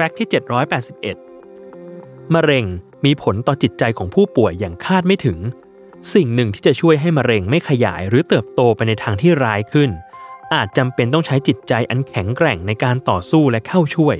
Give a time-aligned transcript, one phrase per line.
[0.00, 0.28] Fact ที่
[1.10, 2.64] 781 มะเร็ง
[3.04, 5.38] มีผลต่อจิตใจของผู้ป่วยอย่างคาดไม่ถึง
[6.14, 9.90] สิ่งหนึ่งที่จะช่วยให้มะเร็งไม่ขยายหรือเติบโตไปในทางที่ร้ายขึ้น
[10.54, 14.16] อาจจำเป็นต้องใช้จิตใจอันแข็งแกร่งในการต่อสู้และเข้าช่วย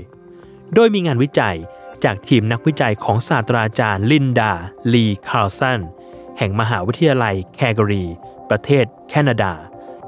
[0.74, 1.56] โดยมีงานวิจัย
[2.04, 4.52] จากทีมนักวิจัยของศาสตราจารย์ลินดา
[4.92, 5.80] อีคาร์ลสัน
[6.38, 8.04] แห่งมหาวิทยาลัยแคลกรี
[8.50, 9.52] ประเทศแคนาดา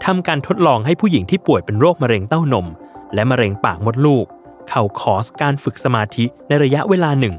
[0.05, 2.67] ทำการทดลองให้ผู้หญิงที่ป่วยเป็นโรคมะเร็งเต้านม
[3.15, 4.27] และมะเร็งปากมดลูก
[4.69, 7.35] เข้าคอร์สการฝึกสมาธิในระยะเวลาหนึ่ง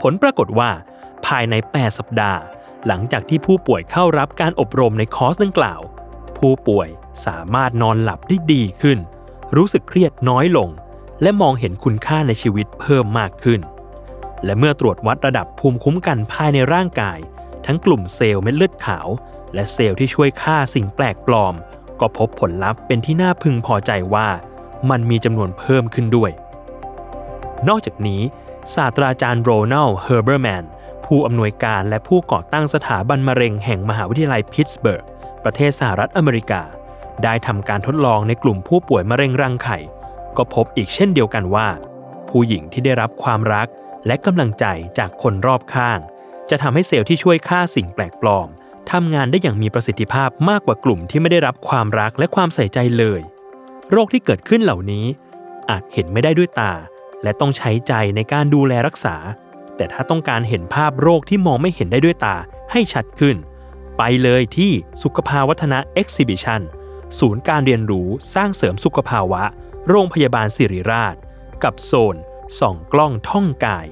[0.00, 0.70] ผลปรากฏว่า
[1.26, 2.40] ภายใน 8 สัปดาห์
[2.86, 5.80] หลังจากที่ผู้ป่วยเข้ารับการอบรมในคอร์สดังกล่าว
[6.38, 6.88] ผู้ป่วย
[7.26, 8.98] สามารถนอนหลับได้ดีขึ้น
[9.56, 10.68] รู้สึกเครียดน้อยลง
[11.22, 13.60] และมองเห็นคุณค่าในชีวิตเพิ่มมากขึ้น
[14.44, 17.18] และเมื่อตรวจวัดระดับภูมิคุ้มกันภายในร่างกาย
[17.66, 19.08] ทั้งกลุ่มเซลล์เม็ดเลือดขาว
[19.54, 21.54] และเซลล์ที่ช่วยฆ่าสิ่งแปลกปลอม
[22.00, 24.28] ก็พบผลลัพธ์เป็นที่น่าพึงพอใจว่า
[24.90, 26.30] มันมีจำนวนเพิ่มขึ้นด้วย
[27.68, 28.22] นอกจากนี้
[28.74, 30.64] ศาสตราจารย์โรนัลด์ เฮอร์เบอร์แมน
[31.06, 35.04] ผู้อำนวยการและผู้ก่อตั้งสถาบันมะเร็งแห่งมหาวิทยาลัยพิตสเบิร์ก
[35.44, 36.62] ประเทศสหรัฐอเมริกา
[37.24, 39.78] ได้ทำการทดลองในกลุ่มผู้ป่วยมะเร็งรังไข่
[40.36, 41.68] ก็พบอีกเช่นเดียวกันว่า
[42.28, 43.68] ผู้หญิงที่ได้รับความรัก
[44.06, 44.64] และกำลังใจ
[44.98, 45.98] จากคนรอบข้าง
[46.50, 48.48] จะทำให้เซลล์ที่ช่วยฆ่าสิ่งแปลกปลอม
[48.92, 53.20] ทำงานได้อย่างมีประสิทธิภาพมากกว่ากลุ่มที่ไม่ได้รับความรักและความใส่ใจเลย
[53.90, 55.06] โรคที่เกิดขึ้นเหล่านี้
[55.70, 56.72] อาจเห็นไม่ได้ด้วยตา
[57.22, 59.16] และต้องใช้ใจในการดูแลรักษา
[59.76, 62.36] แต่ถ้าต้องการเห็นภาพโรคที่มองไม่เห็นได้ด้วยตา
[62.72, 63.36] ให้ชัดขึ้น
[63.98, 66.62] ไปเลยที่สุขภาวัฒนะ Exhibition
[67.18, 69.42] ศูนย์การเรียนรู้สร้างเสริมสุขภาวะ
[69.88, 71.16] โรงพยาบาลสิริราช
[71.64, 72.16] กับโซน
[72.60, 73.86] ส่องกล้องท่องกาย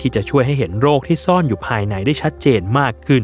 [0.00, 3.22] ที่จะช่วยให้เห็นโรคที่ซ่อนอยู่ภายในได้ชัดเจนมากขึ้น